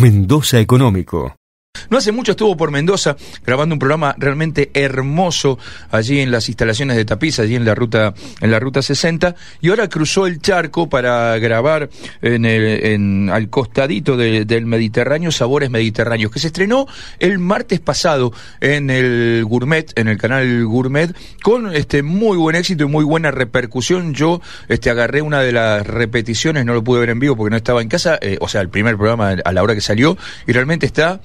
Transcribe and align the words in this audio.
Mendoza 0.00 0.58
Económico. 0.58 1.39
No 1.88 1.98
hace 1.98 2.12
mucho 2.12 2.32
estuvo 2.32 2.56
por 2.56 2.70
Mendoza 2.70 3.16
grabando 3.44 3.74
un 3.74 3.78
programa 3.78 4.14
realmente 4.18 4.70
hermoso 4.74 5.58
allí 5.90 6.20
en 6.20 6.30
las 6.30 6.48
instalaciones 6.48 6.96
de 6.96 7.04
Tapiz, 7.04 7.38
allí 7.38 7.56
en 7.56 7.64
la 7.64 7.74
ruta 7.74 8.14
en 8.40 8.50
la 8.50 8.58
ruta 8.58 8.82
60 8.82 9.34
y 9.60 9.70
ahora 9.70 9.88
cruzó 9.88 10.26
el 10.26 10.40
charco 10.40 10.88
para 10.88 11.38
grabar 11.38 11.90
en 12.22 12.44
el, 12.44 13.30
al 13.30 13.48
costadito 13.48 14.16
del 14.16 14.66
Mediterráneo 14.66 15.32
Sabores 15.32 15.70
Mediterráneos 15.70 16.32
que 16.32 16.38
se 16.38 16.48
estrenó 16.48 16.86
el 17.18 17.38
martes 17.38 17.80
pasado 17.80 18.32
en 18.60 18.90
el 18.90 19.44
Gourmet, 19.44 19.92
en 19.96 20.08
el 20.08 20.18
canal 20.18 20.64
Gourmet 20.66 21.14
con 21.42 21.74
este 21.74 22.02
muy 22.02 22.36
buen 22.36 22.56
éxito 22.56 22.84
y 22.84 22.86
muy 22.86 23.04
buena 23.04 23.30
repercusión. 23.30 24.14
Yo 24.14 24.40
este 24.68 24.90
agarré 24.90 25.22
una 25.22 25.40
de 25.40 25.52
las 25.52 25.86
repeticiones, 25.86 26.64
no 26.64 26.74
lo 26.74 26.84
pude 26.84 27.00
ver 27.00 27.10
en 27.10 27.18
vivo 27.18 27.36
porque 27.36 27.50
no 27.50 27.56
estaba 27.56 27.82
en 27.82 27.88
casa, 27.88 28.18
eh, 28.20 28.38
o 28.40 28.48
sea, 28.48 28.60
el 28.60 28.68
primer 28.68 28.96
programa 28.96 29.36
a 29.44 29.52
la 29.52 29.62
hora 29.62 29.74
que 29.74 29.80
salió 29.80 30.16
y 30.46 30.52
realmente 30.52 30.86
está 30.86 31.20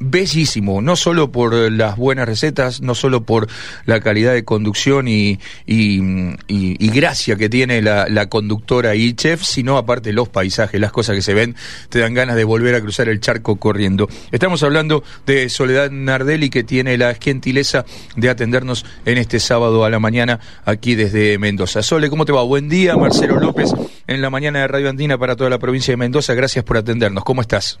bellísimo, 0.00 0.80
no 0.80 0.96
solo 0.96 1.32
por 1.32 1.54
las 1.72 1.96
buenas 1.96 2.26
recetas, 2.26 2.80
no 2.80 2.94
solo 2.94 3.22
por 3.22 3.48
la 3.84 4.00
calidad 4.00 4.32
de 4.32 4.44
conducción 4.44 5.08
y, 5.08 5.38
y, 5.66 6.88
gracia 6.90 7.36
que 7.36 7.48
tiene 7.48 7.82
la, 7.82 8.26
conductora 8.28 8.94
y 8.94 9.14
chef, 9.14 9.42
sino 9.42 9.76
aparte 9.76 10.12
los 10.12 10.28
paisajes, 10.28 10.80
las 10.80 10.92
cosas 10.92 11.16
que 11.16 11.22
se 11.22 11.34
ven, 11.34 11.56
te 11.88 12.00
dan 12.00 12.14
ganas 12.14 12.36
de 12.36 12.44
volver 12.44 12.74
a 12.74 12.80
cruzar 12.80 13.08
el 13.08 13.20
charco 13.20 13.56
corriendo. 13.56 14.08
Estamos 14.32 14.62
hablando 14.62 15.02
de 15.26 15.48
Soledad 15.48 15.90
Nardelli, 15.90 16.50
que 16.50 16.64
tiene 16.64 16.98
la 16.98 17.14
gentileza 17.14 17.84
de 18.16 18.28
atendernos 18.28 18.84
en 19.04 19.18
este 19.18 19.40
sábado 19.40 19.84
a 19.84 19.90
la 19.90 19.98
mañana 19.98 20.40
aquí 20.64 20.94
desde 20.94 21.38
Mendoza. 21.38 21.82
Sole, 21.82 22.10
¿cómo 22.10 22.24
te 22.24 22.32
va? 22.32 22.42
Buen 22.42 22.68
día, 22.68 22.96
Marcelo 22.96 23.38
López, 23.40 23.72
en 24.06 24.20
la 24.20 24.30
mañana 24.30 24.60
de 24.60 24.68
Radio 24.68 24.90
Andina 24.90 25.18
para 25.18 25.36
toda 25.36 25.50
la 25.50 25.58
provincia 25.58 25.92
de 25.92 25.96
Mendoza. 25.96 26.34
Gracias 26.34 26.64
por 26.64 26.76
atendernos. 26.76 27.24
¿Cómo 27.24 27.40
estás? 27.40 27.78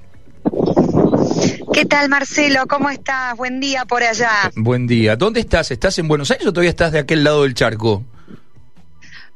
¿Qué 1.78 1.84
tal, 1.84 2.08
Marcelo? 2.08 2.66
¿Cómo 2.66 2.90
estás? 2.90 3.36
Buen 3.36 3.60
día 3.60 3.84
por 3.84 4.02
allá. 4.02 4.50
Buen 4.56 4.88
día. 4.88 5.14
¿Dónde 5.14 5.38
estás? 5.38 5.70
¿Estás 5.70 5.96
en 6.00 6.08
Buenos 6.08 6.28
Aires 6.32 6.44
o 6.48 6.52
todavía 6.52 6.70
estás 6.70 6.90
de 6.90 6.98
aquel 6.98 7.22
lado 7.22 7.44
del 7.44 7.54
charco? 7.54 8.02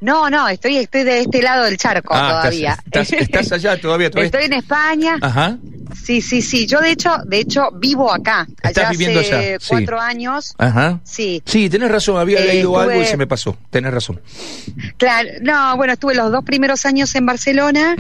No, 0.00 0.28
no, 0.28 0.48
estoy, 0.48 0.78
estoy 0.78 1.05
de 1.05 1.20
este 1.20 1.41
lado 1.41 1.62
del 1.62 1.77
charco 1.77 2.12
ah, 2.12 2.41
todavía. 2.41 2.77
Estás, 2.91 3.53
allá 3.53 3.81
todavía, 3.81 4.11
todavía. 4.11 4.27
Estoy 4.27 4.47
en 4.47 4.55
España. 4.55 5.19
Ajá. 5.20 5.56
Sí, 5.94 6.20
sí, 6.20 6.42
sí. 6.42 6.66
Yo 6.66 6.80
de 6.80 6.90
hecho, 6.90 7.10
de 7.26 7.40
hecho, 7.40 7.70
vivo 7.74 8.12
acá. 8.12 8.46
Estás 8.62 8.90
viviendo 8.90 9.20
hace 9.20 9.58
cuatro 9.68 10.00
años. 10.00 10.54
Ajá. 10.58 11.00
Sí. 11.04 11.42
Sí, 11.44 11.68
tenés 11.68 11.90
razón. 11.90 12.18
Había 12.18 12.40
eh, 12.40 12.46
leído 12.46 12.78
algo 12.78 13.00
y 13.00 13.06
se 13.06 13.16
me 13.16 13.26
pasó. 13.26 13.56
Tenés 13.70 13.92
razón. 13.92 14.20
Claro. 14.96 15.28
No, 15.42 15.76
bueno, 15.76 15.92
estuve 15.94 16.14
los 16.14 16.30
dos 16.30 16.44
primeros 16.44 16.84
años 16.86 17.14
en 17.14 17.26
Barcelona 17.26 17.96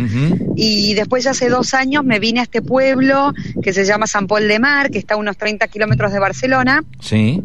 y 0.56 0.94
después 0.94 1.24
ya 1.24 1.30
hace 1.30 1.48
dos 1.48 1.74
años 1.74 2.04
me 2.04 2.18
vine 2.18 2.40
a 2.40 2.42
este 2.44 2.62
pueblo 2.62 3.32
que 3.62 3.72
se 3.72 3.84
llama 3.84 4.06
San 4.06 4.26
Pol 4.26 4.46
de 4.48 4.58
Mar, 4.58 4.90
que 4.90 4.98
está 4.98 5.14
a 5.14 5.16
unos 5.16 5.36
30 5.36 5.68
kilómetros 5.68 6.12
de 6.12 6.18
Barcelona. 6.18 6.84
Sí. 7.00 7.42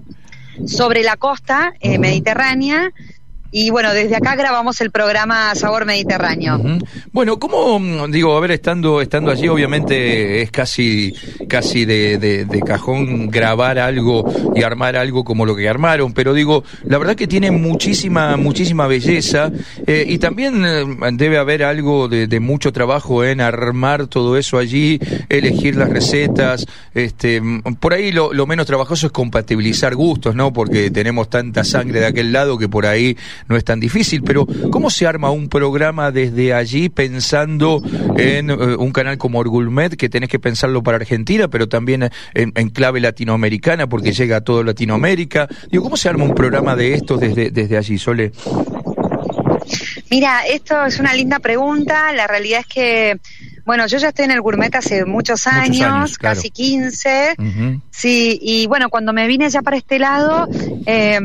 Sobre 0.66 1.04
la 1.04 1.18
costa 1.18 1.74
eh, 1.80 2.00
mediterránea 2.00 2.92
y 3.52 3.70
bueno, 3.70 3.94
desde 3.94 4.16
acá 4.16 4.36
grabamos 4.36 4.82
el 4.82 4.92
programa 4.92 5.54
Sabor 5.56 5.86
Mediterráneo. 5.86 6.60
Bueno, 7.12 7.40
¿cómo, 7.40 8.08
digo, 8.08 8.36
a 8.36 8.40
ver, 8.40 8.52
estando, 8.52 9.02
estando 9.02 9.32
allí, 9.32 9.48
obviamente 9.48 10.42
es 10.42 10.52
casi, 10.52 11.14
casi 11.48 11.86
de, 11.86 12.18
de, 12.18 12.62
cajón 12.62 13.30
grabar 13.30 13.80
algo 13.80 14.26
y 14.56 14.64
armar 14.64 14.98
algo 14.98 15.24
como 15.24 15.46
lo 15.46 15.56
que 15.56 15.70
armaron, 15.70 16.14
pero 16.14 16.34
digo, 16.34 16.64
la 16.86 16.98
verdad 16.98 17.16
que 17.16 17.28
tiene 17.28 17.52
muchísima, 17.52 18.36
muchísima 18.36 18.88
belleza 18.88 19.52
eh, 19.86 20.06
y 20.08 20.18
también 20.18 20.66
eh, 20.66 20.86
debe 21.14 21.38
haber 21.38 21.64
algo 21.64 22.08
de, 22.08 22.28
de, 22.28 22.40
mucho 22.40 22.74
trabajo 22.74 23.24
en 23.24 23.40
armar 23.40 24.08
todo 24.08 24.38
eso 24.38 24.58
allí, 24.58 25.00
elegir 25.30 25.76
las 25.76 25.90
recetas, 25.90 26.66
este, 26.94 27.42
por 27.80 27.94
ahí 27.94 28.12
lo 28.12 28.48
menos 28.48 28.66
trabajoso 28.66 29.08
es 29.08 29.14
compatibilizar 29.14 29.96
gustos, 29.96 30.36
¿no? 30.36 30.52
Porque 30.52 30.92
tenemos 30.92 31.30
tanta 31.30 31.64
sangre 31.64 32.00
de 32.00 32.08
aquel 32.08 32.34
lado 32.34 32.58
que 32.58 32.68
por 32.68 32.86
ahí 32.86 33.16
no 33.48 33.56
es 33.56 33.64
tan 33.64 33.80
difícil, 33.80 34.24
pero 34.24 34.46
¿cómo 34.72 34.90
se 34.90 35.08
arma 35.08 35.32
un 35.32 35.50
programa 35.50 36.12
desde 36.12 36.54
allí 36.54 36.90
pensando 36.90 37.82
en 38.18 38.50
eh, 38.50 38.54
un 38.54 38.92
canal 38.92 39.18
como 39.18 39.40
Orgulmet, 39.40 39.96
que 39.96 40.10
tenés 40.10 40.30
que 40.30 40.40
pensarlo 40.40 40.84
para 40.84 40.98
Argentina, 40.98 41.48
pero 41.48 41.68
también 41.68 42.10
en, 42.34 42.70
clave 42.70 43.00
latinoamericana, 43.00 43.88
porque 43.88 44.12
llega 44.12 44.38
a 44.38 44.42
toda 44.42 44.64
Latinoamérica? 44.64 45.48
Digo, 45.72 45.84
¿cómo 45.84 45.98
se 45.98 46.10
arma 46.10 46.24
un 46.24 46.36
programa 46.36 46.76
de 46.76 46.94
estos 46.94 47.20
desde, 47.20 47.52
desde 47.52 47.78
allí, 47.78 47.98
Sole? 47.98 48.32
Mira, 50.10 50.46
esto 50.48 50.86
es 50.86 51.00
una 51.00 51.14
linda 51.14 51.40
pregunta. 51.40 52.14
La 52.14 52.28
realidad 52.28 52.62
es 52.62 52.68
que 52.68 53.18
bueno, 53.68 53.86
yo 53.86 53.98
ya 53.98 54.08
estoy 54.08 54.24
en 54.24 54.32
el 54.32 54.40
gourmet 54.40 54.74
hace 54.76 55.04
muchos 55.04 55.46
años, 55.46 56.18
casi 56.18 56.52
15. 56.52 57.36
Sí, 57.92 58.40
y 58.42 58.66
bueno, 58.66 58.90
cuando 58.90 59.12
me 59.12 59.28
vine 59.28 59.50
ya 59.50 59.62
para 59.62 59.76
este 59.76 60.00
lado, 60.00 60.48
eh, 60.86 61.20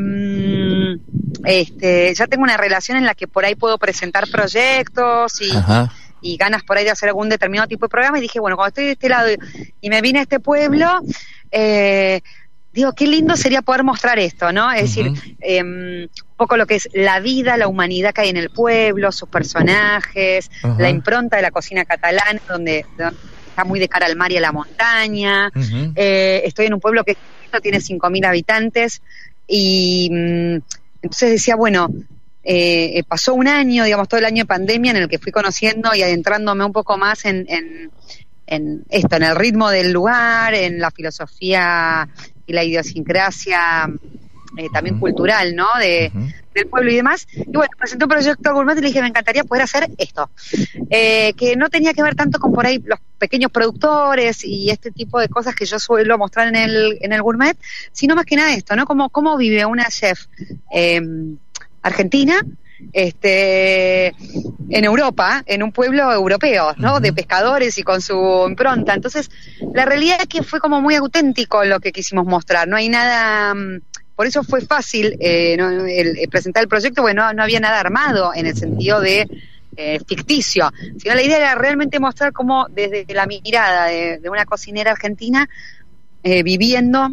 este, 1.45 2.13
ya 2.13 2.27
tengo 2.27 2.43
una 2.43 2.57
relación 2.57 2.97
en 2.97 3.05
la 3.05 3.15
que 3.15 3.29
por 3.29 3.45
ahí 3.45 3.55
puedo 3.55 3.77
presentar 3.77 4.29
proyectos 4.29 5.39
y, 6.21 6.35
ganas 6.35 6.63
por 6.63 6.77
ahí 6.77 6.83
de 6.83 6.91
hacer 6.91 7.07
algún 7.07 7.29
determinado 7.29 7.69
tipo 7.69 7.85
de 7.85 7.89
programa. 7.89 8.17
Y 8.17 8.21
dije, 8.23 8.41
bueno, 8.41 8.57
cuando 8.57 8.67
estoy 8.71 8.85
de 8.87 8.91
este 8.91 9.07
lado 9.07 9.29
y, 9.79 9.89
me 9.89 10.01
vine 10.01 10.19
a 10.19 10.23
este 10.23 10.41
pueblo, 10.41 10.99
eh, 11.49 12.19
digo, 12.73 12.91
qué 12.91 13.07
lindo 13.07 13.37
sería 13.37 13.61
poder 13.61 13.85
mostrar 13.85 14.19
esto, 14.19 14.51
¿no? 14.51 14.69
Es 14.69 14.81
decir, 14.81 15.13
em, 15.39 16.03
un 16.03 16.32
poco 16.43 16.57
lo 16.57 16.67
que 16.67 16.75
es 16.75 16.89
la 16.91 17.21
vida, 17.21 17.55
la 17.55 17.69
humanidad 17.69 18.13
que 18.13 18.21
hay 18.21 18.29
en 18.29 18.35
el 18.35 18.49
pueblo, 18.49 19.13
sus 19.13 19.29
personajes, 19.29 20.51
la 20.77 20.89
impronta 20.89 21.37
de 21.37 21.41
la 21.41 21.51
cocina 21.51 21.85
catalana, 21.85 22.41
donde, 22.49 22.85
está 23.47 23.63
muy 23.63 23.79
de 23.79 23.87
cara 23.87 24.07
al 24.07 24.17
mar 24.17 24.29
y 24.31 24.37
a 24.37 24.41
la 24.41 24.51
montaña. 24.51 25.49
Eh, 25.95 26.41
estoy 26.43 26.65
en 26.65 26.73
un 26.73 26.81
pueblo 26.81 27.05
que 27.05 27.15
tiene 27.61 27.77
5.000 27.77 28.25
habitantes 28.25 29.01
y 29.47 30.09
mm, 30.11 30.57
entonces 31.03 31.31
decía, 31.31 31.55
bueno, 31.55 31.87
eh, 32.43 32.97
eh, 32.97 33.03
pasó 33.07 33.33
un 33.35 33.47
año, 33.47 33.85
digamos, 33.85 34.09
todo 34.09 34.19
el 34.19 34.25
año 34.25 34.43
de 34.43 34.47
pandemia 34.47 34.91
en 34.91 34.97
el 34.97 35.07
que 35.07 35.19
fui 35.19 35.31
conociendo 35.31 35.95
y 35.95 36.01
adentrándome 36.01 36.65
un 36.65 36.73
poco 36.73 36.97
más 36.97 37.23
en, 37.23 37.45
en, 37.47 38.83
esto, 38.89 39.15
en 39.15 39.23
el 39.23 39.35
ritmo 39.37 39.69
del 39.69 39.93
lugar, 39.93 40.53
en 40.53 40.79
la 40.79 40.91
filosofía 40.91 42.09
y 42.45 42.51
la 42.51 42.65
idiosincrasia 42.65 43.87
eh, 44.57 44.67
también 44.71 44.99
cultural, 44.99 45.55
¿no? 45.55 45.67
De, 45.79 46.11
Del 46.53 46.67
pueblo 46.67 46.91
y 46.91 46.95
demás. 46.95 47.27
Y 47.33 47.51
bueno, 47.51 47.71
presenté 47.77 48.05
un 48.05 48.09
proyecto 48.09 48.53
gourmet 48.53 48.77
y 48.77 48.81
le 48.81 48.87
dije, 48.87 49.01
me 49.01 49.07
encantaría 49.07 49.43
poder 49.43 49.63
hacer 49.63 49.89
esto. 49.97 50.29
que 50.89 51.55
no 51.57 51.69
tenía 51.69 51.93
que 51.93 52.03
ver 52.03 52.15
tanto 52.15 52.39
con 52.39 52.53
por 52.53 52.65
ahí 52.65 52.81
los 52.85 52.99
pequeños 53.17 53.51
productores 53.51 54.43
y 54.43 54.69
este 54.69 54.91
tipo 54.91 55.19
de 55.19 55.29
cosas 55.29 55.55
que 55.55 55.65
yo 55.65 55.79
suelo 55.79 56.17
mostrar 56.17 56.47
en 56.47 56.55
el, 56.55 56.97
en 57.01 57.13
el 57.13 57.21
gourmet, 57.21 57.57
sino 57.91 58.15
más 58.15 58.25
que 58.25 58.35
nada 58.35 58.53
esto, 58.53 58.75
¿no? 58.75 58.85
Cómo, 58.85 59.09
cómo 59.09 59.37
vive 59.37 59.65
una 59.65 59.85
chef 59.85 60.25
em, 60.71 61.37
argentina 61.81 62.41
este 62.91 64.07
en 64.69 64.85
Europa, 64.85 65.43
en 65.45 65.63
un 65.63 65.71
pueblo 65.71 66.11
europeo, 66.11 66.73
¿no? 66.77 66.99
De 66.99 67.13
pescadores 67.13 67.77
y 67.77 67.83
con 67.83 68.01
su 68.01 68.45
impronta. 68.47 68.93
Entonces, 68.93 69.29
la 69.73 69.85
realidad 69.85 70.17
es 70.21 70.27
que 70.27 70.43
fue 70.43 70.59
como 70.59 70.81
muy 70.81 70.95
auténtico 70.95 71.63
lo 71.63 71.79
que 71.79 71.91
quisimos 71.91 72.25
mostrar. 72.25 72.67
No 72.67 72.75
hay 72.75 72.89
nada, 72.89 73.53
mm, 73.53 73.81
por 74.23 74.29
eso 74.29 74.41
fue 74.41 74.61
fácil 74.61 75.17
eh, 75.19 75.57
presentar 76.31 76.63
el 76.63 76.69
proyecto, 76.69 77.01
bueno, 77.01 77.33
no 77.33 77.43
había 77.43 77.59
nada 77.59 77.81
armado 77.81 78.31
en 78.33 78.45
el 78.45 78.55
sentido 78.55 79.01
de 79.01 79.27
eh, 79.75 79.99
ficticio, 80.07 80.71
sino 80.97 81.13
la 81.13 81.21
idea 81.21 81.35
era 81.35 81.55
realmente 81.55 81.99
mostrar 81.99 82.31
cómo 82.31 82.67
desde 82.69 83.05
la 83.13 83.25
mirada 83.25 83.87
de, 83.87 84.21
una 84.29 84.45
cocinera 84.45 84.91
argentina 84.91 85.49
eh, 86.23 86.41
viviendo 86.41 87.09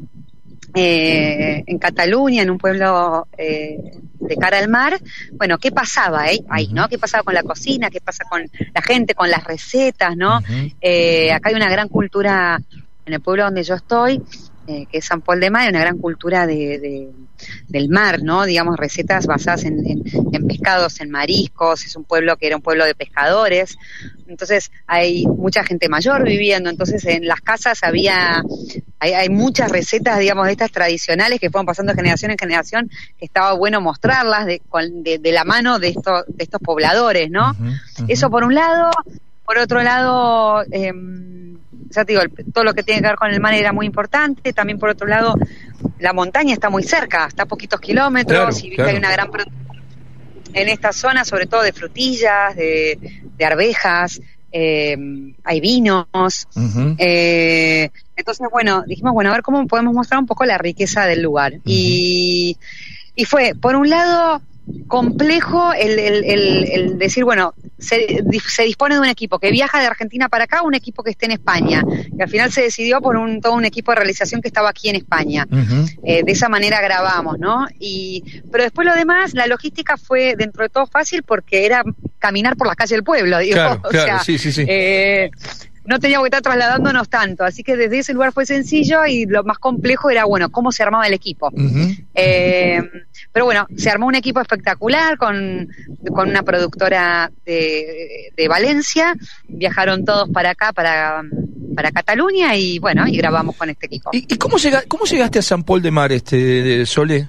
eh, 0.72 1.64
en 1.66 1.78
Cataluña, 1.80 2.44
en 2.44 2.50
un 2.50 2.58
pueblo 2.58 3.26
de 3.36 4.36
cara 4.40 4.58
al 4.58 4.68
mar, 4.68 4.96
bueno, 5.32 5.58
¿qué 5.58 5.72
pasaba 5.72 6.22
ahí, 6.22 6.68
no? 6.72 6.88
¿Qué 6.88 6.96
pasaba 6.96 7.24
con 7.24 7.34
la 7.34 7.42
cocina? 7.42 7.90
¿Qué 7.90 8.00
pasa 8.00 8.22
con 8.30 8.48
la 8.72 8.82
gente, 8.82 9.16
con 9.16 9.28
las 9.28 9.42
recetas, 9.42 10.16
no? 10.16 10.36
acá 10.36 11.48
hay 11.48 11.54
una 11.56 11.68
gran 11.68 11.88
cultura 11.88 12.60
en 13.04 13.14
el 13.14 13.20
pueblo 13.20 13.42
donde 13.42 13.64
yo 13.64 13.74
estoy, 13.74 14.22
que 14.90 14.98
es 14.98 15.04
San 15.04 15.20
Paul 15.20 15.40
de 15.40 15.50
Mar, 15.50 15.62
hay 15.62 15.70
una 15.70 15.80
gran 15.80 15.98
cultura 15.98 16.46
de 16.46 17.10
del 17.68 17.88
mar, 17.88 18.22
¿no? 18.22 18.44
Digamos, 18.44 18.76
recetas 18.76 19.26
basadas 19.26 19.64
en, 19.64 20.02
pescados, 20.46 21.00
en 21.00 21.10
mariscos, 21.10 21.84
es 21.84 21.96
un 21.96 22.04
pueblo 22.04 22.36
que 22.36 22.46
era 22.46 22.56
un 22.56 22.62
pueblo 22.62 22.84
de 22.84 22.94
pescadores, 22.94 23.76
entonces 24.26 24.70
hay 24.86 25.26
mucha 25.26 25.64
gente 25.64 25.88
mayor 25.88 26.24
viviendo, 26.24 26.70
entonces 26.70 27.04
en 27.06 27.26
las 27.26 27.40
casas 27.40 27.82
había, 27.82 28.42
hay, 28.98 29.28
muchas 29.28 29.70
recetas, 29.70 30.18
digamos, 30.18 30.46
de 30.46 30.52
estas 30.52 30.70
tradicionales 30.70 31.40
que 31.40 31.50
fueron 31.50 31.66
pasando 31.66 31.92
de 31.92 31.96
generación 31.96 32.30
en 32.30 32.38
generación, 32.38 32.90
que 33.18 33.24
estaba 33.24 33.52
bueno 33.54 33.80
mostrarlas 33.80 34.46
de, 34.46 34.60
de, 35.20 35.32
la 35.32 35.44
mano 35.44 35.78
de 35.78 35.88
estos, 35.88 36.24
de 36.28 36.44
estos 36.44 36.60
pobladores, 36.60 37.30
¿no? 37.30 37.56
Eso 38.08 38.30
por 38.30 38.44
un 38.44 38.54
lado, 38.54 38.90
por 39.44 39.58
otro 39.58 39.82
lado, 39.82 40.62
eh, 40.70 40.92
ya 41.90 42.04
te 42.04 42.12
digo, 42.12 42.22
todo 42.52 42.64
lo 42.64 42.74
que 42.74 42.82
tiene 42.82 43.00
que 43.00 43.08
ver 43.08 43.16
con 43.16 43.30
el 43.30 43.40
mar 43.40 43.54
era 43.54 43.72
muy 43.72 43.86
importante, 43.86 44.52
también 44.52 44.78
por 44.78 44.90
otro 44.90 45.06
lado, 45.06 45.34
la 45.98 46.12
montaña 46.12 46.54
está 46.54 46.70
muy 46.70 46.82
cerca, 46.82 47.26
está 47.26 47.42
a 47.42 47.46
poquitos 47.46 47.80
kilómetros. 47.80 48.62
Y 48.64 48.80
hay 48.80 48.96
una 48.96 49.10
gran 49.10 49.30
en 50.52 50.68
esta 50.68 50.92
zona, 50.92 51.24
sobre 51.24 51.46
todo 51.46 51.62
de 51.62 51.72
frutillas, 51.72 52.56
de, 52.56 52.98
arvejas, 53.44 54.20
eh, 54.52 54.96
hay 55.44 55.60
vinos. 55.60 56.48
eh, 56.98 57.90
entonces, 58.16 58.48
bueno, 58.50 58.84
dijimos, 58.86 59.12
bueno, 59.12 59.30
a 59.30 59.34
ver 59.34 59.42
cómo 59.42 59.66
podemos 59.66 59.94
mostrar 59.94 60.20
un 60.20 60.26
poco 60.26 60.44
la 60.44 60.58
riqueza 60.58 61.06
del 61.06 61.22
lugar. 61.22 61.54
y, 61.64 62.56
y 63.14 63.24
fue, 63.24 63.54
por 63.54 63.76
un 63.76 63.90
lado, 63.90 64.40
complejo 64.86 65.72
el, 65.72 65.98
el, 65.98 66.98
decir, 66.98 67.24
bueno, 67.24 67.54
se, 67.78 68.22
se, 68.48 68.62
dispone 68.62 68.94
de 68.94 69.00
un 69.00 69.06
equipo 69.08 69.38
que 69.38 69.50
viaja 69.50 69.80
de 69.80 69.86
Argentina 69.86 70.28
para 70.28 70.44
acá, 70.44 70.62
un 70.62 70.74
equipo 70.74 71.02
que 71.02 71.10
esté 71.10 71.26
en 71.26 71.32
España. 71.32 71.82
Y 72.16 72.20
al 72.20 72.28
final 72.28 72.52
se 72.52 72.62
decidió 72.62 73.00
por 73.00 73.16
un, 73.16 73.40
todo 73.40 73.54
un 73.54 73.64
equipo 73.64 73.92
de 73.92 73.96
realización 73.96 74.40
que 74.40 74.48
estaba 74.48 74.68
aquí 74.68 74.88
en 74.88 74.96
España. 74.96 75.46
eh, 76.04 76.22
de 76.24 76.32
esa 76.32 76.48
manera 76.48 76.80
grabamos, 76.80 77.38
¿no? 77.38 77.66
Y, 77.78 78.22
pero 78.50 78.64
después 78.64 78.86
lo 78.86 78.94
demás, 78.94 79.34
la 79.34 79.46
logística 79.46 79.96
fue 79.96 80.34
dentro 80.36 80.62
de 80.62 80.68
todo 80.68 80.86
fácil 80.86 81.22
porque 81.22 81.66
era 81.66 81.82
caminar 82.18 82.56
por 82.56 82.66
las 82.66 82.76
calles 82.76 82.90
del 82.90 83.04
pueblo, 83.04 83.38
digo. 83.38 83.54
Claro, 83.54 83.82
claro, 83.88 83.88
o 83.88 84.06
sea, 84.06 84.18
sí, 84.24 84.38
sí, 84.38 84.52
sí. 84.52 84.64
Eh, 84.68 85.30
no 85.90 85.98
teníamos 85.98 86.24
que 86.24 86.28
estar 86.28 86.42
trasladándonos 86.42 87.08
tanto. 87.08 87.42
Así 87.44 87.64
que 87.64 87.76
desde 87.76 87.98
ese 87.98 88.14
lugar 88.14 88.32
fue 88.32 88.46
sencillo 88.46 89.04
y 89.06 89.26
lo 89.26 89.42
más 89.42 89.58
complejo 89.58 90.08
era, 90.08 90.24
bueno, 90.24 90.48
cómo 90.50 90.70
se 90.70 90.84
armaba 90.84 91.04
el 91.08 91.14
equipo. 91.14 91.50
eh, 92.14 92.80
pero 93.32 93.44
bueno, 93.44 93.66
se 93.76 93.90
armó 93.90 94.06
un 94.06 94.14
equipo 94.14 94.40
espectacular 94.40 95.18
con, 95.18 95.68
con 96.14 96.28
una 96.28 96.44
productora 96.44 97.32
de, 97.44 98.32
de, 98.36 98.48
Valencia. 98.48 99.16
Viajaron 99.48 100.04
todos 100.04 100.30
para 100.30 100.50
acá, 100.50 100.72
para, 100.72 101.22
para 101.74 101.90
Cataluña 101.90 102.54
y 102.54 102.78
bueno, 102.78 103.08
y 103.08 103.16
grabamos 103.16 103.56
con 103.56 103.68
este 103.68 103.86
equipo. 103.86 104.10
¿Y, 104.12 104.32
y 104.32 104.38
cómo, 104.38 104.58
llega, 104.58 104.84
cómo 104.86 105.06
llegaste 105.06 105.40
a 105.40 105.42
San 105.42 105.64
Paul 105.64 105.82
de 105.82 105.90
Mar, 105.90 106.12
este, 106.12 106.36
de 106.36 106.86
Sole? 106.86 107.28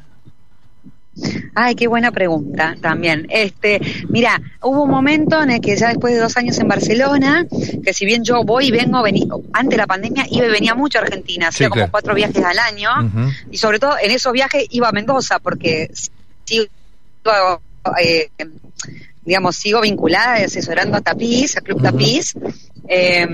Ay, 1.54 1.76
qué 1.76 1.88
buena 1.88 2.12
pregunta 2.12 2.76
también. 2.82 3.28
Este, 3.30 3.82
mira, 4.08 4.42
hubo 4.62 4.84
un 4.84 4.90
momento 4.90 5.42
en 5.44 5.52
el 5.52 5.62
que 5.62 5.76
ya 5.76 5.90
después 5.90 6.14
de 6.14 6.20
dos 6.22 6.38
años 6.38 6.58
en 6.60 6.68
Barcelona, 6.70 7.46
que 7.84 7.94
si 7.94 8.06
bien 8.06 8.24
yo 8.24 8.44
voy 8.44 8.68
y 8.68 8.72
vengo, 8.72 9.04
vení, 9.04 9.28
antes 9.52 9.72
de 9.72 9.78
la 9.78 9.88
pandemia 9.88 10.26
iba 10.30 10.46
y 10.46 10.50
venía 10.50 10.74
mucho 10.74 11.00
a 11.00 11.02
Argentina, 11.02 11.50
hacía 11.50 11.68
sí, 11.68 11.70
como 11.70 11.80
claro. 11.80 11.92
cuatro 11.92 12.16
viajes 12.16 12.44
al 12.44 12.58
año, 12.60 12.90
uh 12.90 13.04
-huh. 13.04 13.36
y 13.52 13.58
sobre 13.58 13.80
todo 13.80 13.96
en 14.02 14.12
esos 14.12 14.32
viajes 14.32 14.66
iba 14.70 14.88
a 14.88 14.92
Mendoza, 14.94 15.40
porque 15.40 15.92
sigo, 16.46 16.68
eh, 18.00 18.30
digamos, 19.26 19.56
sigo 19.58 19.82
vinculada 19.82 20.36
asesorando 20.36 20.98
a 20.98 21.02
Tapiz, 21.02 21.58
a 21.58 21.62
Club 21.62 21.78
uh 21.78 21.82
-huh. 21.82 21.92
Tapiz. 21.92 22.34
Eh, 22.88 23.28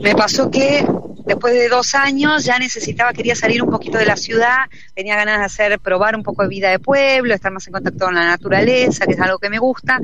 me 0.00 0.14
pasó 0.14 0.50
que 0.50 0.84
después 1.24 1.54
de 1.54 1.68
dos 1.68 1.94
años 1.94 2.44
ya 2.44 2.58
necesitaba, 2.58 3.12
quería 3.12 3.34
salir 3.34 3.62
un 3.62 3.70
poquito 3.70 3.98
de 3.98 4.06
la 4.06 4.16
ciudad, 4.16 4.66
tenía 4.94 5.16
ganas 5.16 5.38
de 5.38 5.44
hacer, 5.44 5.78
probar 5.78 6.16
un 6.16 6.22
poco 6.22 6.42
de 6.42 6.48
vida 6.48 6.70
de 6.70 6.78
pueblo, 6.78 7.34
estar 7.34 7.52
más 7.52 7.66
en 7.66 7.72
contacto 7.72 8.04
con 8.04 8.14
la 8.14 8.26
naturaleza, 8.26 9.06
que 9.06 9.12
es 9.12 9.20
algo 9.20 9.38
que 9.38 9.50
me 9.50 9.58
gusta. 9.58 9.98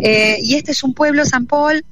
Eh, 0.00 0.38
y 0.40 0.56
este 0.56 0.72
es 0.72 0.82
un 0.82 0.94
pueblo, 0.94 1.24
San 1.24 1.46
Paul, 1.46 1.84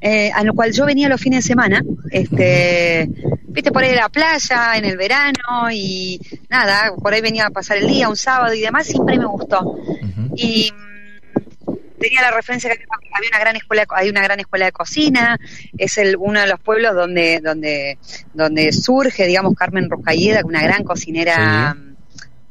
eh, 0.00 0.30
a 0.32 0.44
lo 0.44 0.54
cual 0.54 0.72
yo 0.72 0.86
venía 0.86 1.08
los 1.08 1.20
fines 1.20 1.44
de 1.44 1.48
semana, 1.48 1.82
este, 2.10 3.08
viste, 3.48 3.72
por 3.72 3.82
ahí 3.82 3.90
de 3.90 3.96
la 3.96 4.08
playa, 4.08 4.76
en 4.76 4.84
el 4.84 4.96
verano, 4.96 5.70
y 5.72 6.20
nada, 6.48 6.92
por 6.94 7.12
ahí 7.12 7.20
venía 7.20 7.46
a 7.46 7.50
pasar 7.50 7.78
el 7.78 7.88
día, 7.88 8.08
un 8.08 8.16
sábado 8.16 8.54
y 8.54 8.60
demás, 8.60 8.86
siempre 8.86 9.18
me 9.18 9.26
gustó. 9.26 9.60
Uh 9.62 9.78
-huh. 10.02 10.32
Y 10.36 10.72
tenía 11.98 12.22
la 12.22 12.30
referencia 12.30 12.70
que 12.70 12.84
había 13.12 13.28
una 13.30 13.38
gran 13.38 13.56
escuela 13.56 13.86
hay 13.90 14.08
una 14.08 14.22
gran 14.22 14.40
escuela 14.40 14.66
de 14.66 14.72
cocina 14.72 15.38
es 15.76 15.98
el 15.98 16.16
uno 16.18 16.40
de 16.40 16.46
los 16.46 16.60
pueblos 16.60 16.94
donde 16.94 17.40
donde 17.42 17.98
donde 18.34 18.72
surge 18.72 19.26
digamos 19.26 19.54
Carmen 19.54 19.88
Roscalleda 19.90 20.40
una 20.44 20.62
gran 20.62 20.84
cocinera 20.84 21.76
sí. 21.76 21.88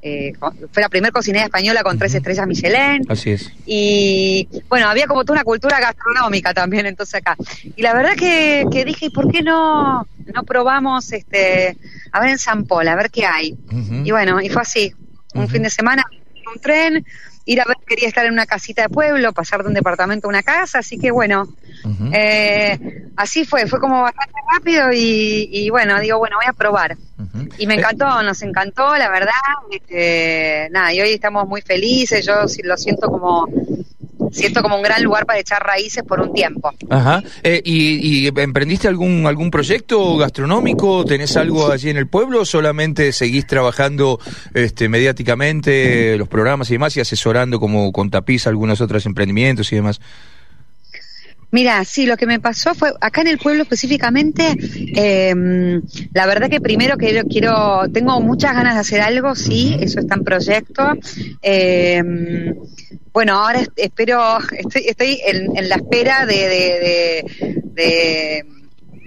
Eh, 0.09 0.33
fue 0.71 0.81
la 0.81 0.89
primera 0.89 1.11
cocinera 1.11 1.45
española 1.45 1.81
con 1.83 1.97
tres 1.97 2.13
estrellas 2.13 2.47
Michelin. 2.47 3.01
Así 3.09 3.31
es. 3.31 3.51
Y 3.65 4.47
bueno, 4.69 4.87
había 4.87 5.07
como 5.07 5.25
toda 5.25 5.37
una 5.37 5.43
cultura 5.43 5.79
gastronómica 5.79 6.53
también 6.53 6.85
entonces 6.85 7.15
acá. 7.15 7.35
Y 7.75 7.81
la 7.81 7.93
verdad 7.93 8.15
que, 8.15 8.65
que 8.71 8.85
dije, 8.85 9.07
¿y 9.07 9.09
por 9.09 9.29
qué 9.31 9.41
no, 9.41 10.07
no 10.33 10.43
probamos 10.43 11.11
este 11.11 11.75
a 12.11 12.19
ver 12.19 12.29
en 12.29 12.37
San 12.37 12.65
Paul, 12.65 12.87
a 12.87 12.95
ver 12.95 13.09
qué 13.09 13.25
hay? 13.25 13.51
Uh 13.51 13.75
-huh. 13.75 14.07
Y 14.07 14.11
bueno, 14.11 14.39
y 14.39 14.49
fue 14.49 14.61
así. 14.61 14.93
Un 15.33 15.41
uh 15.41 15.45
-huh. 15.45 15.49
fin 15.49 15.63
de 15.63 15.69
semana, 15.69 16.03
un 16.53 16.61
tren, 16.61 17.05
ir 17.47 17.61
a 17.61 17.65
ver, 17.65 17.77
quería 17.87 18.07
estar 18.09 18.25
en 18.25 18.33
una 18.33 18.45
casita 18.45 18.83
de 18.83 18.89
pueblo, 18.89 19.31
pasar 19.31 19.63
de 19.63 19.69
un 19.69 19.73
departamento 19.73 20.27
a 20.27 20.29
una 20.29 20.43
casa, 20.43 20.79
así 20.79 20.99
que 20.99 21.11
bueno, 21.11 21.47
uh 21.85 21.89
-huh. 21.89 22.11
eh, 22.13 23.07
así 23.15 23.45
fue, 23.45 23.65
fue 23.67 23.79
como 23.79 24.01
bastante 24.01 24.35
rápido 24.53 24.91
y, 24.93 25.49
y, 25.51 25.69
bueno, 25.69 25.99
digo, 25.99 26.19
bueno, 26.19 26.35
voy 26.37 26.45
a 26.47 26.53
probar. 26.53 26.97
Uh 27.17 27.23
-huh. 27.23 27.53
Y 27.57 27.65
me 27.65 27.75
encantó, 27.75 28.21
nos 28.21 28.41
encantó, 28.41 28.95
la 28.97 29.09
verdad, 29.09 29.31
este, 29.71 30.67
nada, 30.71 30.93
y 30.93 30.99
hoy 30.99 31.13
estamos 31.13 31.47
muy 31.47 31.61
felices, 31.61 32.25
yo 32.25 32.33
lo 32.63 32.77
siento 32.77 33.07
como 33.07 33.47
siento 34.31 34.61
como 34.61 34.75
un 34.77 34.81
gran 34.81 35.03
lugar 35.03 35.25
para 35.25 35.39
echar 35.39 35.63
raíces 35.63 36.03
por 36.03 36.19
un 36.19 36.33
tiempo. 36.33 36.73
Ajá. 36.89 37.23
Eh, 37.43 37.61
¿y, 37.63 38.25
¿y, 38.25 38.27
emprendiste 38.27 38.87
algún 38.87 39.25
algún 39.27 39.51
proyecto 39.51 40.17
gastronómico? 40.17 41.05
¿Tenés 41.05 41.37
algo 41.37 41.71
allí 41.71 41.89
en 41.89 41.97
el 41.97 42.07
pueblo 42.07 42.41
o 42.41 42.45
solamente 42.45 43.11
seguís 43.11 43.47
trabajando 43.47 44.19
este, 44.53 44.89
mediáticamente 44.89 46.17
los 46.17 46.27
programas 46.27 46.69
y 46.69 46.73
demás 46.73 46.95
y 46.97 46.99
asesorando 46.99 47.59
como 47.59 47.91
con 47.91 48.09
Tapiz 48.09 48.47
algunos 48.47 48.81
otros 48.81 49.05
emprendimientos 49.05 49.71
y 49.71 49.75
demás? 49.75 49.99
Mira, 51.51 51.83
sí, 51.85 52.05
lo 52.05 52.17
que 52.17 52.25
me 52.25 52.39
pasó 52.39 52.75
fue, 52.75 52.91
acá 52.99 53.21
en 53.21 53.27
el 53.27 53.37
pueblo 53.37 53.63
específicamente, 53.63 54.55
eh, 54.95 55.33
la 56.13 56.25
verdad 56.25 56.49
que 56.49 56.59
primero 56.59 56.97
quiero, 56.97 57.25
quiero, 57.27 57.83
tengo 57.93 58.19
muchas 58.19 58.53
ganas 58.53 58.73
de 58.75 58.81
hacer 58.81 59.01
algo, 59.01 59.33
sí, 59.33 59.77
eso 59.79 59.99
está 59.99 60.15
en 60.15 60.23
proyecto. 60.25 60.83
Eh, 61.41 62.03
bueno, 63.13 63.33
ahora 63.39 63.61
espero, 63.77 64.39
estoy, 64.51 64.83
estoy 64.87 65.21
en, 65.25 65.55
en 65.57 65.69
la 65.69 65.75
espera 65.75 66.25
de, 66.25 66.35
de, 66.35 67.23
de, 67.39 67.61
de 67.73 68.45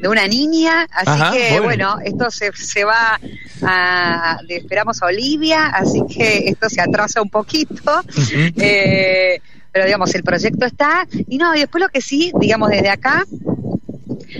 de 0.00 0.08
una 0.08 0.26
niña, 0.26 0.86
así 0.90 1.10
Ajá, 1.10 1.32
que 1.32 1.60
bueno. 1.60 1.96
bueno, 1.96 1.98
esto 2.02 2.30
se, 2.30 2.52
se 2.54 2.84
va 2.84 3.20
a, 3.62 4.38
le 4.48 4.56
esperamos 4.56 5.02
a 5.02 5.06
Olivia, 5.06 5.66
así 5.66 6.00
que 6.08 6.48
esto 6.48 6.70
se 6.70 6.80
atrasa 6.80 7.20
un 7.20 7.28
poquito, 7.28 7.74
uh 7.84 8.02
-huh. 8.02 8.52
eh, 8.56 9.40
pero 9.72 9.84
digamos, 9.84 10.14
el 10.14 10.22
proyecto 10.22 10.66
está, 10.66 11.06
y 11.28 11.38
no, 11.38 11.54
y 11.54 11.60
después 11.60 11.82
lo 11.82 11.88
que 11.88 12.00
sí, 12.00 12.32
digamos, 12.40 12.70
desde 12.70 12.90
acá, 12.90 13.24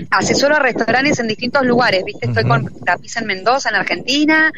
asesoro 0.09 0.55
a 0.55 0.59
restaurantes 0.59 1.19
en 1.19 1.27
distintos 1.27 1.65
lugares, 1.65 2.03
¿viste? 2.05 2.27
Estoy 2.27 2.43
uh 2.43 2.47
-huh. 2.47 2.63
con 2.63 2.85
Tapiza 2.85 3.19
en 3.19 3.27
Mendoza, 3.27 3.69
en 3.69 3.75
Argentina, 3.75 4.51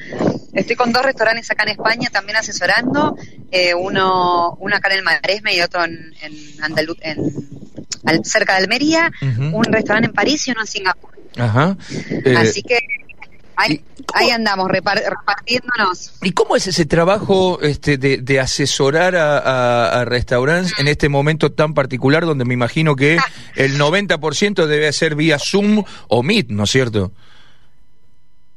estoy 0.54 0.76
con 0.76 0.92
dos 0.92 1.04
restaurantes 1.04 1.50
acá 1.52 1.64
en 1.64 1.70
España 1.70 2.10
también 2.12 2.38
asesorando, 2.38 3.16
eh, 3.52 3.74
uno, 3.74 4.58
uno 4.60 4.76
acá 4.76 4.90
en 4.92 5.00
el 5.00 5.04
Maresme 5.04 5.56
y 5.56 5.62
otro 5.62 5.84
en, 5.84 6.14
en 6.22 6.64
Andaluz, 6.64 6.98
en 7.02 7.18
al, 8.06 8.26
cerca 8.26 8.54
de 8.54 8.64
Almería, 8.64 9.12
uh 9.22 9.26
-huh. 9.26 9.54
un 9.54 9.64
restaurante 9.66 10.08
en 10.08 10.14
París 10.14 10.48
y 10.48 10.52
uno 10.52 10.62
en 10.62 10.68
Singapur. 10.68 11.12
Ajá. 11.38 11.78
Eh, 12.10 12.36
Así 12.38 12.62
que 12.62 12.80
ahí, 13.64 13.84
ahí 14.14 14.30
andamos 14.30 14.70
repar, 14.70 14.98
repartiéndonos. 14.98 16.14
¿Y 16.22 16.32
cómo 16.32 16.56
es 16.56 16.68
ese 16.68 16.86
trabajo 16.86 17.60
este, 17.62 17.98
de, 17.98 18.18
de 18.18 18.40
asesorar 18.40 19.16
a, 19.16 19.38
a, 19.38 20.02
a, 20.02 20.06
restaurantes 20.06 20.74
en 20.78 20.88
este 20.88 21.10
momento 21.10 21.52
tan 21.52 21.74
particular 21.74 22.26
donde 22.26 22.46
me 22.46 22.54
imagino 22.54 22.96
que 22.96 23.18
el 23.56 23.80
90% 23.80 24.66
debe 24.66 24.92
ser 24.94 25.16
vía 25.16 25.38
Zoom 25.40 25.84
o 26.08 26.24
Meet, 26.24 26.50
¿no 26.50 26.64
es 26.64 26.72
cierto? 26.72 27.12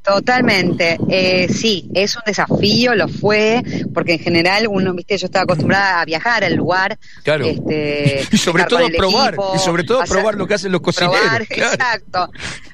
Totalmente, 0.06 0.98
eh, 1.08 1.48
sí, 1.48 1.90
es 1.92 2.14
un 2.14 2.22
desafío, 2.24 2.94
lo 2.94 3.08
fue, 3.08 3.60
porque 3.92 4.12
en 4.12 4.18
general 4.20 4.68
uno, 4.70 4.94
viste, 4.94 5.18
yo 5.18 5.26
estaba 5.26 5.42
acostumbrada 5.42 6.00
a 6.00 6.04
viajar 6.04 6.44
al 6.44 6.54
lugar, 6.54 6.96
claro. 7.24 7.44
este, 7.44 8.24
y 8.30 8.36
sobre 8.36 8.66
todo 8.66 8.86
probar, 8.96 9.34
equipo, 9.34 9.52
y 9.56 9.58
sobre 9.58 9.82
todo 9.82 10.00
hacer, 10.00 10.18
probar 10.18 10.36
lo 10.36 10.46
que 10.46 10.54
hacen 10.54 10.70
los 10.70 10.80
cocineros. 10.80 11.18
Probar, 11.18 11.46
claro. 11.48 11.74
exacto, 11.74 12.30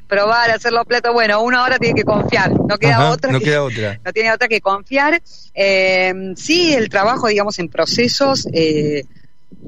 probar, 0.07 0.51
hacer 0.51 0.73
los 0.73 0.85
platos, 0.85 1.15
bueno, 1.15 1.43
uno 1.43 1.59
ahora 1.59 1.79
tiene 1.79 1.95
que 1.95 2.05
confiar, 2.05 2.53
no 2.53 2.77
queda 2.77 2.97
Ajá, 2.97 3.11
otra, 3.12 3.33
no 3.33 3.39
que, 3.39 3.47
queda 3.47 3.62
otra, 3.65 3.99
no 4.05 4.12
tiene 4.12 4.31
otra 4.31 4.47
que 4.47 4.61
confiar. 4.61 5.23
Eh, 5.55 6.35
sí, 6.37 6.75
el 6.75 6.91
trabajo, 6.91 7.29
digamos, 7.29 7.59
en 7.59 7.71
procesos. 7.71 8.47
Eh, 8.53 9.05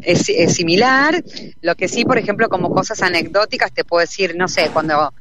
es, 0.03 0.29
es, 0.29 0.55
similar. 0.55 1.23
Lo 1.63 1.77
que 1.77 1.89
sí, 1.89 2.05
por 2.05 2.19
ejemplo, 2.19 2.49
como 2.49 2.71
cosas 2.71 3.01
anecdóticas, 3.03 3.73
te 3.73 3.85
puedo 3.85 4.01
decir, 4.01 4.35
no 4.37 4.49
sé, 4.49 4.69
cuando 4.73 5.13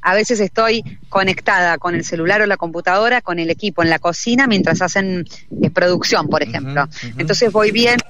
a 0.00 0.14
veces 0.14 0.40
estoy 0.40 0.82
conectada 1.08 1.78
con 1.78 1.94
el 1.94 2.04
celular 2.04 2.40
o 2.42 2.46
la 2.46 2.56
computadora, 2.56 3.20
con 3.20 3.38
el 3.38 3.50
equipo 3.50 3.82
en 3.82 3.90
la 3.90 3.98
cocina 3.98 4.46
mientras 4.46 4.80
hacen 4.82 5.26
eh, 5.62 5.70
producción, 5.70 6.28
por 6.28 6.42
ejemplo. 6.42 6.84
Uh 6.84 6.86
-huh, 6.86 7.08
uh 7.08 7.14
-huh. 7.14 7.20
Entonces 7.20 7.52
voy 7.52 7.70
viendo 7.70 8.04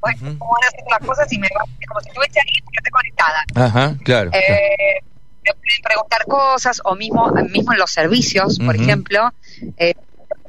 bueno, 0.00 0.18
uh 0.20 0.26
-huh. 0.26 0.38
cómo 0.38 0.52
van 0.52 0.64
a 0.64 0.68
hacer 0.68 0.84
las 0.90 1.06
cosas 1.06 1.32
y 1.32 1.38
me 1.38 1.48
va 1.48 1.64
como 1.88 2.00
si 2.00 2.08
estuviese 2.08 2.40
ahí 2.40 2.60
porque 2.64 2.78
estoy 2.78 2.90
conectada. 2.90 3.44
Ajá, 3.54 3.96
claro. 4.04 4.30
Eh, 4.32 5.00
me 5.44 5.52
pueden 5.52 5.82
preguntar 5.82 6.24
cosas 6.26 6.80
o 6.84 6.94
mismo, 6.94 7.30
mismo 7.50 7.72
en 7.72 7.78
los 7.78 7.90
servicios, 7.90 8.58
por 8.58 8.76
ejemplo. 8.76 9.32
Eh, 9.76 9.94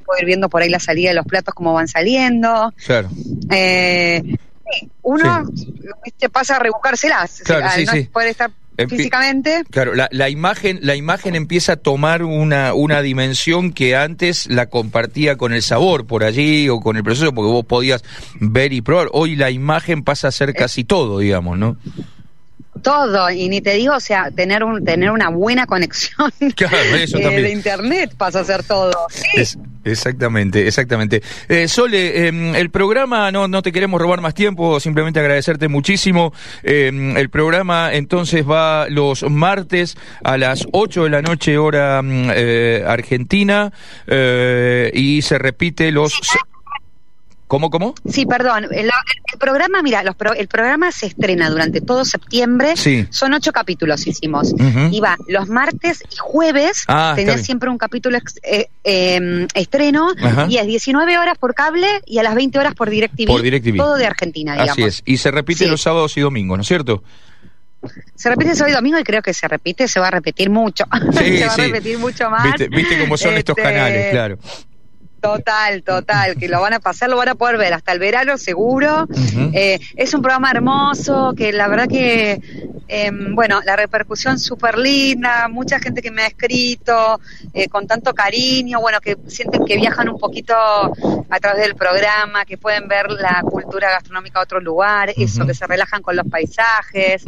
puedo 0.06 0.20
ir 0.20 0.26
viendo 0.26 0.50
por 0.50 0.62
ahí 0.62 0.70
la 0.70 0.80
salida 0.80 1.10
de 1.10 1.16
los 1.16 1.26
platos, 1.26 1.54
cómo 1.54 1.74
van 1.74 1.88
saliendo. 1.88 2.74
Claro. 2.86 3.10
Eh, 3.50 4.38
uno 5.02 5.46
sí. 5.56 6.28
pasa 6.32 6.56
a 6.56 6.60
rebuscárselas. 6.60 7.42
Claro, 7.44 7.66
o 7.66 7.70
sea, 7.70 7.78
sí, 7.78 7.86
no 7.86 7.92
sí. 7.92 8.04
puede 8.04 8.30
estar 8.30 8.52
físicamente. 8.90 9.64
Claro, 9.70 9.96
la, 9.96 10.10
la, 10.12 10.30
imagen, 10.30 10.80
la 10.82 10.96
imagen 10.96 11.36
empieza 11.36 11.74
a 11.74 11.76
tomar 11.78 12.24
una, 12.24 12.74
una 12.74 13.02
dimensión 13.02 13.72
que 13.72 13.96
antes 13.96 14.48
la 14.50 14.68
compartía 14.68 15.38
con 15.38 15.54
el 15.54 15.62
sabor 15.62 16.06
por 16.06 16.24
allí 16.24 16.70
o 16.70 16.80
con 16.80 16.98
el 16.98 17.04
proceso, 17.04 17.34
porque 17.34 17.52
vos 17.52 17.66
podías 17.66 18.04
ver 18.40 18.74
y 18.74 18.82
probar. 18.82 19.08
Hoy 19.12 19.36
la 19.36 19.52
imagen 19.52 20.04
pasa 20.04 20.28
a 20.28 20.32
ser 20.32 20.54
casi 20.54 20.84
todo, 20.84 21.20
digamos, 21.20 21.58
¿no? 21.58 21.78
Todo. 22.86 23.32
Y 23.32 23.50
ni 23.50 23.62
te 23.62 23.74
digo 23.74 23.96
o 23.96 24.00
sea 24.00 24.30
tener 24.30 24.64
un 24.64 24.86
tener 24.86 25.10
una 25.10 25.30
buena 25.30 25.66
conexión 25.66 26.32
eh, 26.40 27.42
de 27.42 27.52
internet 27.52 28.14
pasa 28.16 28.42
a 28.42 28.44
ser 28.46 28.64
todo. 28.64 29.08
Exactamente 29.84 30.68
exactamente. 30.68 31.22
Eh, 31.50 31.68
Sole 31.68 32.28
em, 32.28 32.56
el 32.56 32.70
programa 32.70 33.32
no 33.32 33.48
no 33.48 33.64
te 33.64 33.72
queremos 33.72 34.00
robar 34.00 34.22
más 34.22 34.36
tiempo 34.36 34.80
simplemente 34.80 35.20
agradecerte 35.20 35.68
muchísimo. 35.68 36.32
Em, 36.62 37.18
el 37.18 37.30
programa 37.30 37.92
entonces 37.92 38.48
va 38.48 38.88
los 38.88 39.24
martes 39.30 39.98
a 40.24 40.38
las 40.38 40.68
8 40.72 41.06
de 41.06 41.10
la 41.10 41.22
noche 41.24 41.58
hora 41.58 42.02
mm, 42.04 42.30
eh, 42.36 42.84
argentina 42.88 43.74
y 44.94 45.22
se 45.24 45.38
repite 45.40 45.92
los 45.92 46.22
¿Cómo, 47.48 47.70
cómo? 47.70 47.94
Sí, 48.10 48.26
perdón. 48.26 48.68
El, 48.72 48.90
programa, 49.40 49.84
mira, 49.84 50.02
el 50.02 50.48
programa 50.48 50.92
se 50.92 51.06
estrena 51.06 51.50
durante 51.50 51.80
todo 51.80 52.04
septiembre. 52.04 52.76
Sí. 52.76 53.08
Son 53.12 53.34
ocho 53.34 53.52
capítulos 53.52 54.08
hicimos. 54.08 54.54
Y 54.92 55.00
va 55.00 55.18
los 55.28 55.48
martes 55.48 56.04
y 56.12 56.16
jueves. 56.18 56.86
Ah, 56.88 57.14
tenés 57.16 57.44
siempre 57.44 57.70
un 57.70 57.78
capítulo 57.78 58.18
eh, 58.44 58.68
em, 58.84 59.48
estreno. 59.54 60.14
Y 60.50 60.58
es 60.58 60.66
19 60.66 61.18
horas 61.18 61.38
por 61.38 61.54
cable 61.54 61.88
y 62.06 62.18
a 62.18 62.24
las 62.24 62.36
20 62.36 62.58
horas 62.58 62.74
por 62.74 62.90
DirecTV. 62.90 63.28
Por 63.28 63.42
DirecTV. 63.42 63.78
Todo 63.78 63.96
de 63.96 64.08
Argentina, 64.08 64.54
digamos. 64.54 64.72
Así 64.72 64.84
es. 64.84 65.04
Y 65.06 65.18
se 65.18 65.32
repite 65.32 65.68
los 65.68 65.82
sábados 65.82 66.18
y 66.18 66.22
domingos, 66.22 66.58
¿no 66.58 66.62
es 66.62 66.68
cierto? 66.68 67.04
Se 68.16 68.30
repite 68.30 68.56
sábado 68.56 68.74
y 68.74 68.76
domingo 68.76 69.00
y 69.00 69.04
creo 69.04 69.22
que 69.22 69.34
se 69.34 69.48
repite, 69.48 69.88
se 69.88 70.00
va 70.00 70.08
a 70.08 70.12
repetir 70.12 70.50
mucho. 70.50 70.86
se 71.12 71.46
va 71.46 71.54
a 71.54 71.58
repetir 71.58 72.00
mucho 72.00 72.30
más. 72.30 72.58
Viste, 72.58 73.00
cómo 73.00 73.18
son 73.18 73.36
estos 73.36 73.56
este, 73.58 73.70
canales, 73.70 74.12
claro. 74.12 74.40
Total, 75.26 75.82
total, 75.82 76.36
que 76.38 76.48
lo 76.48 76.62
van 76.62 76.74
a 76.74 76.80
pasar, 76.80 77.10
lo 77.10 77.18
van 77.18 77.30
a 77.30 77.36
poder 77.36 77.58
ver 77.58 77.74
hasta 77.74 77.92
el 77.92 77.98
verano 77.98 78.38
seguro. 78.38 79.08
Eh, 79.54 79.80
es 79.96 80.14
un 80.14 80.22
programa 80.22 80.52
hermoso, 80.52 81.34
que 81.36 81.52
la 81.52 81.68
verdad 81.68 81.88
que, 81.88 82.40
em, 82.88 83.34
bueno, 83.34 83.60
la 83.66 83.76
repercusión 83.76 84.38
súper 84.38 84.78
linda, 84.78 85.48
mucha 85.48 85.80
gente 85.80 86.04
que 86.04 86.12
me 86.12 86.22
ha 86.22 86.28
escrito 86.28 87.20
eh, 87.56 87.68
con 87.70 87.88
tanto 87.88 88.14
cariño, 88.14 88.80
bueno, 88.82 89.02
que 89.02 89.18
sienten 89.26 89.66
que 89.66 89.78
viajan 89.78 90.10
un 90.10 90.20
poquito 90.20 90.54
a 90.56 91.40
través 91.40 91.64
del 91.64 91.74
programa, 91.74 92.46
que 92.46 92.60
pueden 92.60 92.88
ver 92.88 93.10
la 93.10 93.42
cultura 93.42 93.90
gastronómica 93.90 94.40
a 94.40 94.44
otro 94.44 94.60
lugar, 94.60 95.12
eso, 95.18 95.44
que 95.48 95.56
se 95.56 95.66
relajan 95.66 96.04
con 96.04 96.16
los 96.16 96.28
paisajes. 96.28 97.26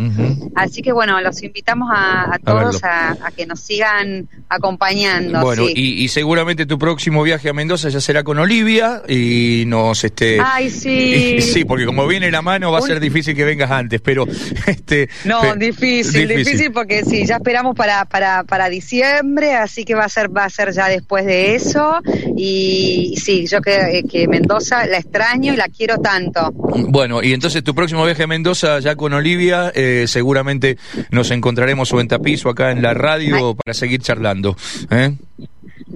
Así 0.55 0.83
que, 0.83 0.91
bueno, 0.91 1.19
los 1.19 1.41
invitamos 1.41 1.89
a, 1.91 2.37
todos 2.45 2.83
a, 2.83 3.17
que 3.35 3.47
nos 3.47 3.59
sigan 3.59 4.29
acompañando. 4.49 5.41
Bueno, 5.41 5.63
y 5.67 6.07
seguramente 6.09 6.67
tu 6.67 6.77
próximo 6.77 7.23
viaje 7.23 7.49
a 7.49 7.53
Mendoza 7.53 7.86
ya 7.89 8.01
será 8.01 8.23
con 8.23 8.39
Olivia 8.39 9.03
y 9.07 9.63
nos 9.67 10.03
este 10.03 10.39
Ay, 10.43 10.69
sí. 10.69 11.41
sí, 11.41 11.65
porque 11.65 11.85
como 11.85 12.07
viene 12.07 12.31
la 12.31 12.41
mano 12.41 12.71
va 12.71 12.79
a 12.79 12.81
ser 12.81 12.99
difícil 12.99 13.35
que 13.35 13.43
vengas 13.43 13.71
antes, 13.71 14.01
pero 14.01 14.25
este 14.67 15.09
No, 15.25 15.55
difícil, 15.55 16.27
difícil, 16.27 16.71
porque 16.71 17.03
sí, 17.03 17.25
ya 17.25 17.35
esperamos 17.35 17.75
para 17.75 18.05
para 18.05 18.43
para 18.43 18.69
diciembre, 18.69 19.55
así 19.55 19.85
que 19.85 19.95
va 19.95 20.05
a 20.05 20.09
ser 20.09 20.35
va 20.35 20.45
a 20.45 20.49
ser 20.49 20.71
ya 20.71 20.87
después 20.87 21.25
de 21.25 21.55
eso 21.55 22.01
y 22.35 23.15
sí, 23.17 23.45
yo 23.47 23.61
que, 23.61 24.03
que 24.09 24.27
Mendoza 24.27 24.85
la 24.85 24.97
extraño 24.97 25.53
y 25.53 25.57
la 25.57 25.67
quiero 25.67 25.97
tanto. 25.97 26.51
Bueno, 26.51 27.23
y 27.23 27.33
entonces 27.33 27.63
tu 27.63 27.73
próximo 27.73 28.05
viaje 28.05 28.23
a 28.23 28.27
Mendoza 28.27 28.79
ya 28.79 28.95
con 28.95 29.13
Olivia, 29.13 29.71
eh, 29.73 30.05
seguramente 30.07 30.77
nos 31.11 31.31
encontraremos 31.31 31.91
o 31.93 32.01
en 32.01 32.07
Tapiz 32.07 32.45
o 32.45 32.49
acá 32.49 32.71
en 32.71 32.81
la 32.81 32.93
radio 32.93 33.55
para 33.55 33.73
seguir 33.73 34.01
charlando, 34.01 34.55
¿eh? 34.91 35.13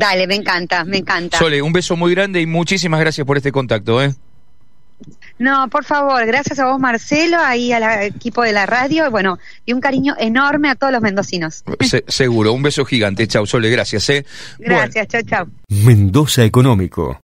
Dale, 0.01 0.25
me 0.25 0.33
encanta, 0.33 0.83
me 0.83 0.97
encanta. 0.97 1.37
Sole, 1.37 1.61
un 1.61 1.71
beso 1.71 1.95
muy 1.95 2.15
grande 2.15 2.41
y 2.41 2.47
muchísimas 2.47 2.99
gracias 2.99 3.25
por 3.27 3.37
este 3.37 3.51
contacto, 3.51 4.01
¿eh? 4.01 4.15
No, 5.37 5.69
por 5.69 5.83
favor, 5.83 6.25
gracias 6.25 6.57
a 6.57 6.65
vos, 6.65 6.79
Marcelo, 6.79 7.37
ahí 7.39 7.71
al 7.71 7.83
equipo 8.03 8.41
de 8.41 8.51
la 8.51 8.65
radio, 8.65 9.11
bueno, 9.11 9.37
y 9.63 9.73
un 9.73 9.79
cariño 9.79 10.15
enorme 10.19 10.69
a 10.69 10.75
todos 10.75 10.91
los 10.91 11.03
mendocinos. 11.03 11.63
seguro, 12.07 12.51
un 12.51 12.63
beso 12.63 12.83
gigante. 12.83 13.27
Chau, 13.27 13.45
Sole, 13.45 13.69
gracias, 13.69 14.09
¿eh? 14.09 14.25
Gracias, 14.57 15.07
chau, 15.07 15.21
chau. 15.21 15.47
Mendoza 15.69 16.43
Económico. 16.45 17.19